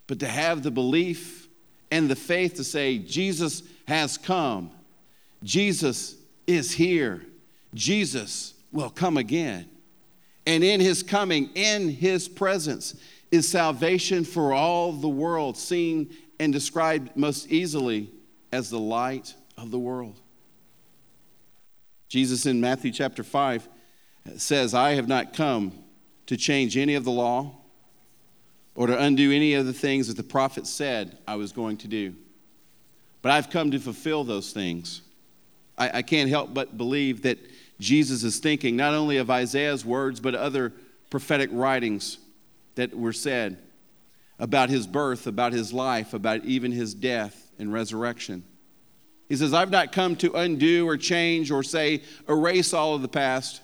[0.08, 1.48] but to have the belief
[1.92, 4.72] and the faith to say Jesus has come,
[5.44, 6.16] Jesus
[6.48, 7.24] is here,
[7.74, 9.70] Jesus will come again.
[10.46, 12.96] And in his coming, in his presence,
[13.32, 18.10] is salvation for all the world, seen and described most easily
[18.52, 20.20] as the light of the world.
[22.08, 23.68] Jesus in Matthew chapter 5
[24.38, 25.74] says, I have not come
[26.28, 27.56] to change any of the law
[28.76, 31.88] or to undo any of the things that the prophet said I was going to
[31.88, 32.14] do.
[33.22, 35.02] But I've come to fulfill those things.
[35.78, 37.40] I, I can't help but believe that
[37.80, 40.74] Jesus is thinking not only of Isaiah's words, but other
[41.10, 42.18] prophetic writings
[42.76, 43.58] that were said
[44.40, 48.44] about his birth, about his life, about even his death and resurrection.
[49.30, 53.08] He says, I've not come to undo or change or say, erase all of the
[53.08, 53.62] past,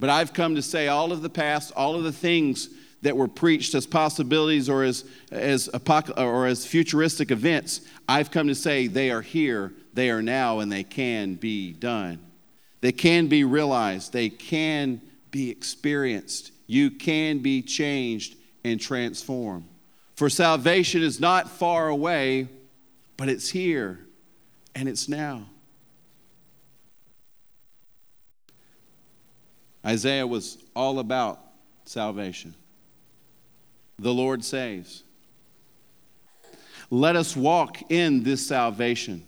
[0.00, 2.68] but I've come to say all of the past, all of the things
[3.02, 8.48] that were preached as possibilities or as, as, apoc- or as futuristic events, I've come
[8.48, 12.18] to say they are here, they are now, and they can be done.
[12.80, 16.52] They can be realized, they can be experienced.
[16.66, 18.36] You can be changed
[18.72, 19.68] and transform.
[20.14, 22.48] For salvation is not far away,
[23.16, 24.00] but it's here
[24.74, 25.46] and it's now.
[29.84, 31.40] Isaiah was all about
[31.84, 32.54] salvation.
[33.98, 35.04] The Lord saves.
[36.90, 39.24] Let us walk in this salvation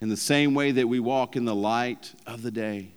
[0.00, 2.92] in the same way that we walk in the light of the day.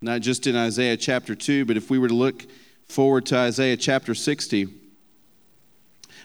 [0.00, 2.44] Not just in Isaiah chapter 2, but if we were to look
[2.94, 4.68] forward to Isaiah chapter 60,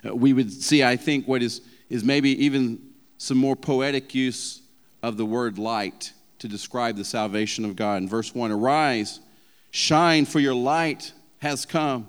[0.05, 2.80] uh, we would see, I think, what is, is maybe even
[3.17, 4.61] some more poetic use
[5.03, 8.01] of the word light to describe the salvation of God.
[8.01, 9.20] In verse 1 Arise,
[9.72, 12.07] shine, for your light has come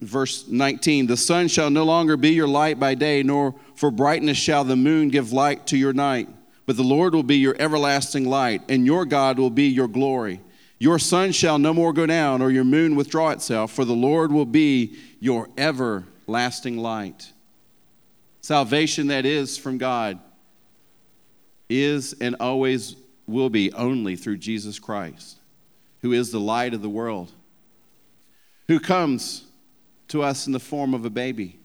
[0.00, 4.38] Verse 19 The sun shall no longer be your light by day, nor for brightness
[4.38, 6.28] shall the moon give light to your night.
[6.66, 10.40] But the Lord will be your everlasting light, and your God will be your glory.
[10.78, 14.32] Your sun shall no more go down, or your moon withdraw itself, for the Lord
[14.32, 17.32] will be your everlasting light.
[18.40, 20.18] Salvation that is from God
[21.68, 22.96] is and always
[23.26, 25.38] will be only through Jesus Christ,
[26.02, 27.32] who is the light of the world,
[28.68, 29.44] who comes
[30.08, 31.58] to us in the form of a baby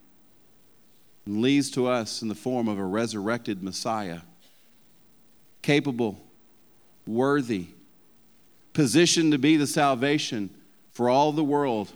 [1.26, 4.22] and leads to us in the form of a resurrected Messiah,
[5.62, 6.18] capable,
[7.06, 7.68] worthy,
[8.74, 10.50] positioned to be the salvation
[10.92, 11.92] for all the world,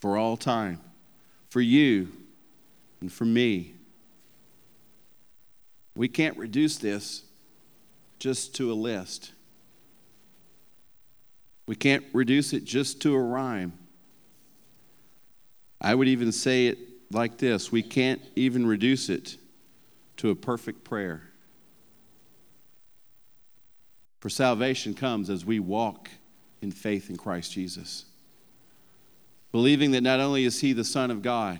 [0.00, 0.80] for all time,
[1.48, 2.08] for you
[3.00, 3.74] and for me.
[5.94, 7.22] We can't reduce this
[8.18, 9.32] just to a list.
[11.66, 13.72] We can't reduce it just to a rhyme.
[15.80, 16.78] I would even say it
[17.10, 19.36] like this we can't even reduce it
[20.18, 21.31] to a perfect prayer.
[24.22, 26.08] For salvation comes as we walk
[26.62, 28.04] in faith in Christ Jesus,
[29.50, 31.58] believing that not only is He the Son of God,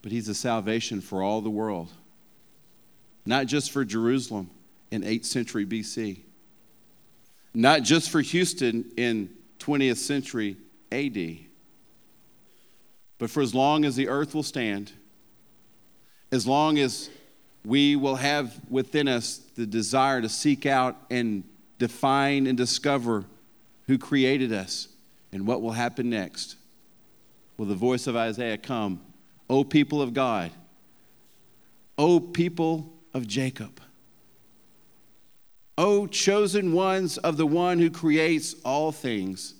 [0.00, 1.90] but He's the salvation for all the world
[3.24, 4.50] not just for Jerusalem
[4.90, 6.20] in 8th century BC,
[7.54, 10.56] not just for Houston in 20th century
[10.90, 11.38] AD,
[13.18, 14.92] but for as long as the earth will stand,
[16.32, 17.10] as long as
[17.64, 21.44] we will have within us the desire to seek out and
[21.78, 23.24] define and discover
[23.86, 24.88] who created us
[25.32, 26.56] and what will happen next.
[27.56, 29.00] Will the voice of Isaiah come,
[29.48, 30.50] O people of God,
[31.98, 33.80] O people of Jacob.
[35.78, 39.54] O chosen ones of the one who creates all things,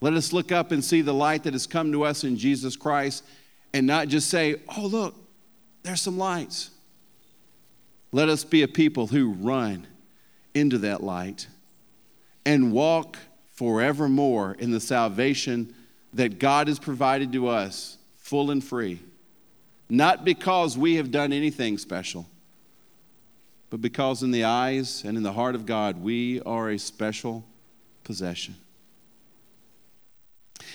[0.00, 2.76] let us look up and see the light that has come to us in Jesus
[2.76, 3.24] Christ
[3.72, 5.14] and not just say, oh, look,
[5.84, 6.71] there's some lights.
[8.12, 9.86] Let us be a people who run
[10.54, 11.48] into that light
[12.44, 13.16] and walk
[13.52, 15.74] forevermore in the salvation
[16.12, 19.00] that God has provided to us full and free.
[19.88, 22.26] Not because we have done anything special,
[23.70, 27.44] but because in the eyes and in the heart of God, we are a special
[28.04, 28.56] possession.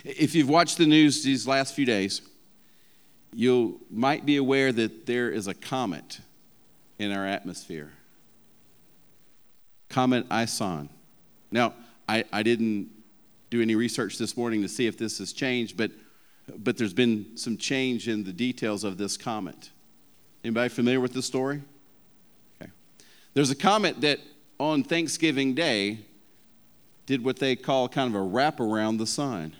[0.03, 2.21] If you've watched the news these last few days,
[3.33, 6.19] you might be aware that there is a comet
[6.99, 7.91] in our atmosphere.
[9.89, 10.89] Comet ISON.
[11.51, 11.73] Now,
[12.09, 12.89] I, I didn't
[13.49, 15.91] do any research this morning to see if this has changed, but
[16.55, 19.69] but there's been some change in the details of this comet.
[20.43, 21.61] Anybody familiar with this story?
[22.61, 22.71] Okay.
[23.33, 24.19] There's a comet that
[24.59, 25.99] on Thanksgiving Day
[27.05, 29.53] did what they call kind of a wrap around the sun.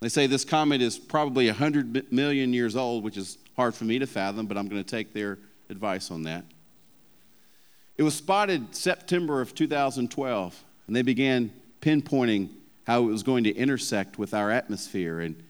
[0.00, 3.98] They say this comet is probably 100 million years old, which is hard for me
[3.98, 6.44] to fathom, but I'm going to take their advice on that.
[7.96, 12.50] It was spotted September of 2012, and they began pinpointing
[12.86, 15.42] how it was going to intersect with our atmosphere and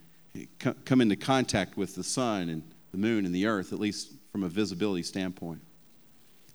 [0.85, 2.63] come into contact with the sun and
[2.93, 5.61] the moon and the earth, at least from a visibility standpoint.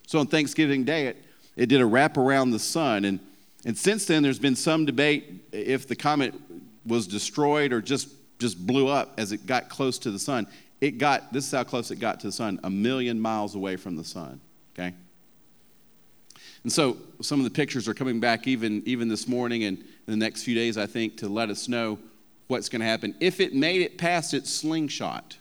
[0.07, 1.23] So on Thanksgiving Day, it,
[1.55, 3.05] it did a wrap around the sun.
[3.05, 3.19] And,
[3.65, 6.33] and since then, there's been some debate if the comet
[6.85, 8.09] was destroyed or just,
[8.39, 10.47] just blew up as it got close to the sun.
[10.81, 13.75] It got, this is how close it got to the sun, a million miles away
[13.75, 14.41] from the sun,
[14.73, 14.93] okay?
[16.63, 19.85] And so some of the pictures are coming back even, even this morning and in
[20.07, 21.99] the next few days, I think, to let us know
[22.47, 23.15] what's going to happen.
[23.19, 25.37] If it made it past its slingshot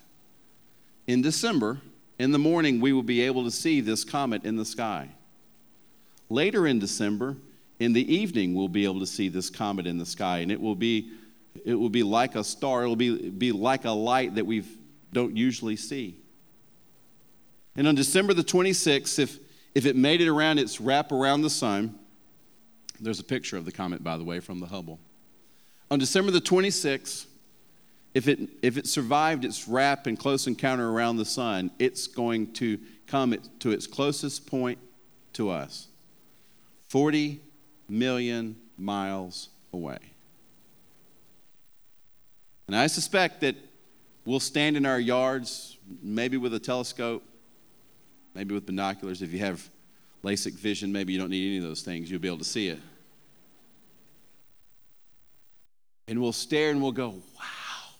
[1.06, 1.80] in December,
[2.18, 5.08] in the morning, we will be able to see this comet in the sky.
[6.28, 7.36] Later in December,
[7.78, 10.60] in the evening, we'll be able to see this comet in the sky, and it
[10.60, 11.10] will be,
[11.64, 12.84] it will be like a star.
[12.84, 14.62] It will be, be like a light that we
[15.12, 16.16] don't usually see.
[17.76, 19.38] And on December the 26th, if
[19.74, 21.98] if it made it around its wrap around the sun,
[23.00, 24.98] there's a picture of the comet, by the way, from the Hubble.
[25.90, 27.26] On December the 26th,
[28.12, 32.52] if it, if it survived its wrap and close encounter around the sun, it's going
[32.54, 34.78] to come to its closest point
[35.34, 35.86] to us
[36.88, 37.40] 40
[37.88, 39.98] million miles away.
[42.66, 43.56] And I suspect that
[44.24, 47.22] we'll stand in our yards, maybe with a telescope,
[48.34, 49.22] maybe with binoculars.
[49.22, 49.68] If you have
[50.22, 52.10] LASIK vision, maybe you don't need any of those things.
[52.10, 52.78] You'll be able to see it.
[56.08, 57.94] And we'll stare and we'll go, wow,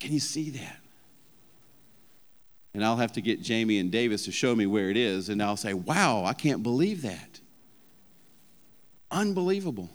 [0.00, 0.78] can you see that?
[2.74, 5.42] And I'll have to get Jamie and Davis to show me where it is, and
[5.42, 7.40] I'll say, wow, I can't believe that.
[9.10, 9.88] Unbelievable.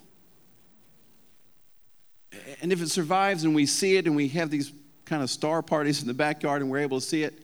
[2.62, 4.72] And if it survives and we see it and we have these
[5.04, 7.34] kind of star parties in the backyard and we're able to see it,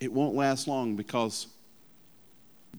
[0.00, 1.46] it won't last long because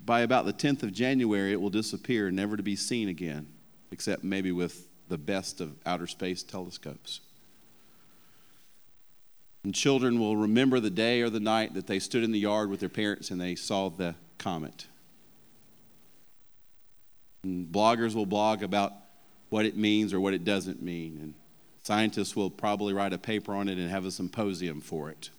[0.06, 3.48] by about the 10th of January, it will disappear, never to be seen again,
[3.92, 7.22] except maybe with the best of outer space telescopes.
[9.64, 12.70] And children will remember the day or the night that they stood in the yard
[12.70, 14.88] with their parents and they saw the comet.
[17.44, 18.94] And bloggers will blog about
[19.50, 21.20] what it means or what it doesn't mean.
[21.22, 21.34] And
[21.84, 25.30] scientists will probably write a paper on it and have a symposium for it.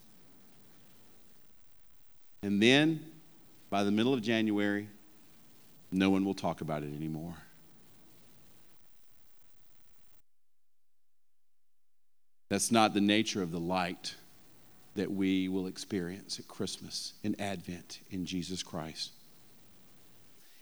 [2.43, 3.05] And then,
[3.71, 4.89] by the middle of January,
[5.91, 7.35] no one will talk about it anymore.
[12.49, 14.15] That's not the nature of the light
[14.95, 19.13] that we will experience at Christmas, in Advent, in Jesus Christ.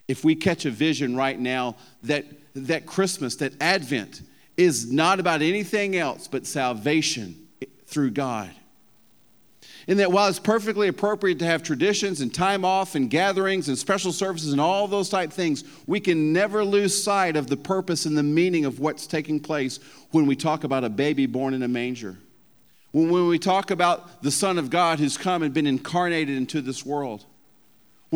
[0.09, 4.23] If we catch a vision right now that, that Christmas, that Advent
[4.57, 7.47] is not about anything else but salvation
[7.87, 8.51] through God
[9.89, 13.79] And that while it's perfectly appropriate to have traditions and time off and gatherings and
[13.79, 18.05] special services and all those type things, we can never lose sight of the purpose
[18.05, 19.79] and the meaning of what's taking place
[20.11, 22.17] when we talk about a baby born in a manger.
[22.91, 26.85] When we talk about the Son of God who's come and been incarnated into this
[26.85, 27.25] world.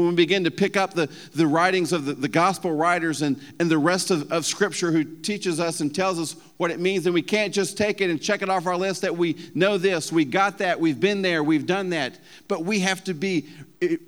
[0.00, 3.38] When we begin to pick up the, the writings of the, the gospel writers and,
[3.58, 7.04] and the rest of, of Scripture who teaches us and tells us what it means,
[7.04, 9.76] and we can't just take it and check it off our list that we know
[9.76, 12.18] this, we got that, we've been there, we've done that.
[12.48, 13.48] But we have to be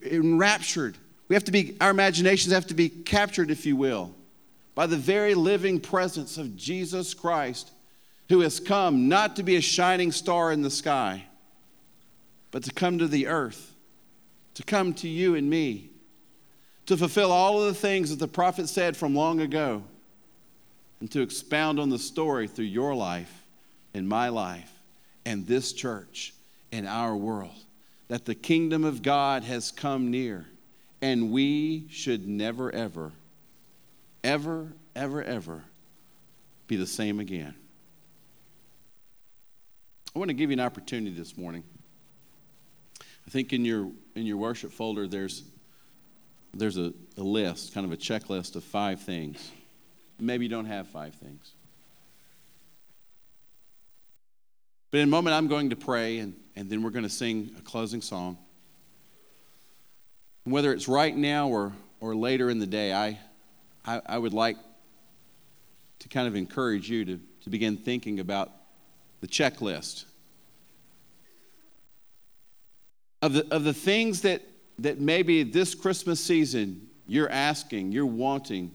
[0.02, 0.96] enraptured.
[1.28, 4.14] We have to be, our imaginations have to be captured, if you will,
[4.74, 7.70] by the very living presence of Jesus Christ,
[8.28, 11.24] who has come not to be a shining star in the sky,
[12.50, 13.71] but to come to the earth
[14.54, 15.90] to come to you and me,
[16.86, 19.82] to fulfill all of the things that the prophet said from long ago,
[21.00, 23.44] and to expound on the story through your life
[23.94, 24.70] and my life
[25.24, 26.32] and this church
[26.70, 27.54] and our world
[28.12, 30.44] that the kingdom of God has come near,
[31.00, 33.10] and we should never, ever,
[34.22, 35.64] ever, ever, ever
[36.66, 37.54] be the same again.
[40.14, 41.64] I want to give you an opportunity this morning.
[43.26, 45.44] I think in your in your worship folder there's
[46.54, 49.50] there's a, a list, kind of a checklist of five things.
[50.20, 51.50] Maybe you don't have five things.
[54.90, 57.54] But in a moment, I'm going to pray, and, and then we're going to sing
[57.58, 58.36] a closing song.
[60.44, 63.18] Whether it's right now or, or later in the day, I,
[63.86, 64.58] I, I would like
[66.00, 68.50] to kind of encourage you to, to begin thinking about
[69.22, 70.04] the checklist
[73.22, 74.42] of the, of the things that,
[74.80, 78.70] that maybe this Christmas season you're asking, you're wanting,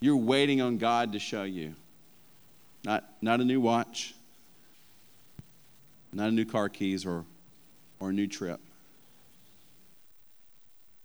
[0.00, 1.74] you're waiting on God to show you.
[2.84, 4.14] Not, not a new watch,
[6.12, 7.24] not a new car keys or,
[8.00, 8.60] or a new trip.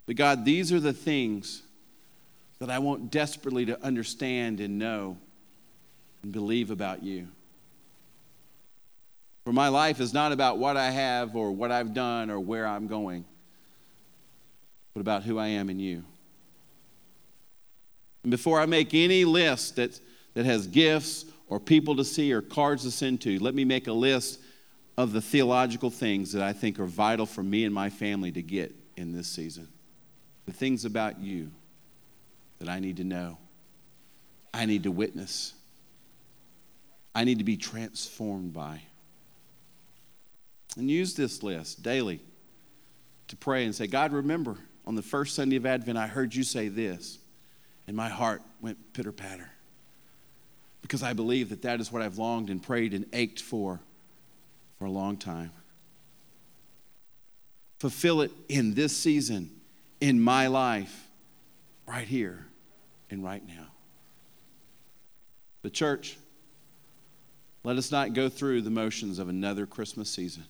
[0.06, 1.62] But God, these are the things
[2.60, 5.18] that I want desperately to understand and know
[6.24, 7.28] and believe about you.
[9.50, 12.68] For my life is not about what I have or what I've done or where
[12.68, 13.26] I'm going,
[14.94, 16.04] but about who I am in you.
[18.22, 20.00] And before I make any list that,
[20.36, 23.88] that has gifts or people to see or cards to send to, let me make
[23.88, 24.40] a list
[25.00, 28.44] of the theological things that I think are vital for me and my family to
[28.44, 29.68] get in this season.
[30.46, 31.50] The things about you
[32.60, 33.40] that I need to know,
[34.54, 35.54] I need to witness,
[37.16, 38.84] I need to be transformed by.
[40.80, 42.22] And use this list daily
[43.28, 44.56] to pray and say, God, remember,
[44.88, 47.20] on the first Sunday of Advent, I heard you say this,
[47.86, 49.52] and my heart went pitter patter.
[50.82, 53.82] Because I believe that that is what I've longed and prayed and ached for
[54.78, 55.52] for a long time.
[57.80, 59.52] Fulfill it in this season,
[60.00, 61.10] in my life,
[61.86, 62.46] right here
[63.10, 63.68] and right now.
[65.62, 66.18] The church,
[67.66, 70.46] let us not go through the motions of another Christmas season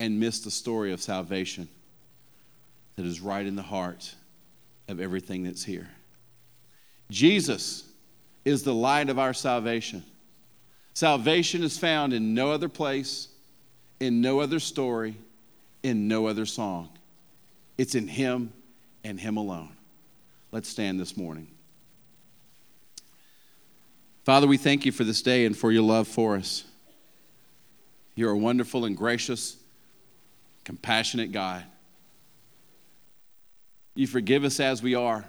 [0.00, 1.68] and miss the story of salvation
[2.96, 4.14] that is right in the heart
[4.88, 5.88] of everything that's here.
[7.10, 7.84] Jesus
[8.44, 10.04] is the light of our salvation.
[10.94, 13.28] Salvation is found in no other place,
[14.00, 15.14] in no other story,
[15.82, 16.88] in no other song.
[17.76, 18.52] It's in Him
[19.04, 19.72] and Him alone.
[20.50, 21.48] Let's stand this morning.
[24.24, 26.64] Father, we thank you for this day and for your love for us.
[28.14, 29.57] You are wonderful and gracious
[30.68, 31.64] compassionate God.
[33.94, 35.24] You forgive us as we are.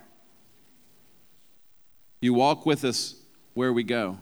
[2.19, 3.15] You walk with us
[3.53, 4.17] where we go.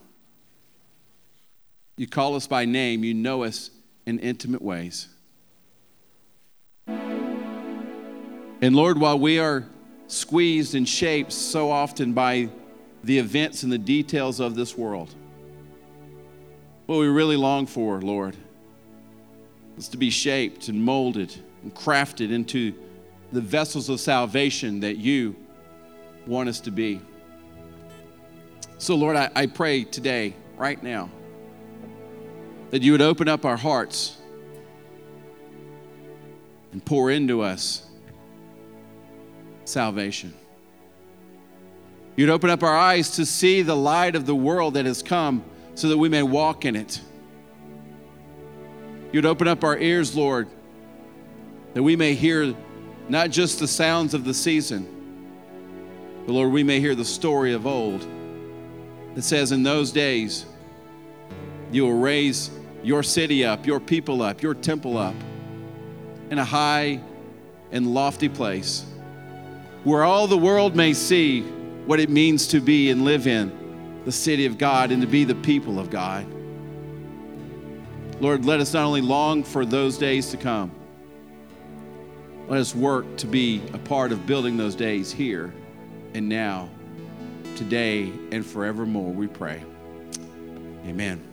[1.95, 3.03] You call us by name.
[3.03, 3.72] You know us
[4.05, 5.07] in intimate ways.
[6.88, 9.65] And Lord, while we are
[10.05, 12.49] squeezed and shaped so often by
[13.03, 15.15] the events and the details of this world,
[16.86, 18.38] what we really long for, Lord,
[19.78, 22.74] us to be shaped and molded and crafted into
[23.32, 25.36] the vessels of salvation that you
[26.26, 27.02] want us to be.
[28.78, 31.10] So, Lord, I, I pray today, right now,
[32.70, 34.18] that you would open up our hearts
[36.72, 37.88] and pour into us
[39.66, 40.34] salvation.
[42.16, 45.44] You'd open up our eyes to see the light of the world that has come
[45.76, 47.00] so that we may walk in it.
[49.12, 50.47] You'd open up our ears, Lord,
[51.74, 52.55] that we may hear
[53.08, 54.93] not just the sounds of the season,
[56.26, 58.05] but Lord, we may hear the story of old
[59.16, 60.45] that says, In those days,
[61.72, 62.51] you will raise
[62.84, 65.16] your city up, your people up, your temple up
[66.30, 66.99] in a high
[67.72, 68.86] and lofty place
[69.84, 71.41] where all the world may see
[71.86, 75.24] what it means to be and live in the city of God and to be
[75.24, 76.26] the people of God.
[78.20, 80.72] Lord, let us not only long for those days to come,
[82.47, 85.53] let us work to be a part of building those days here
[86.13, 86.70] and now,
[87.55, 89.61] today and forevermore, we pray.
[90.86, 91.27] Amen.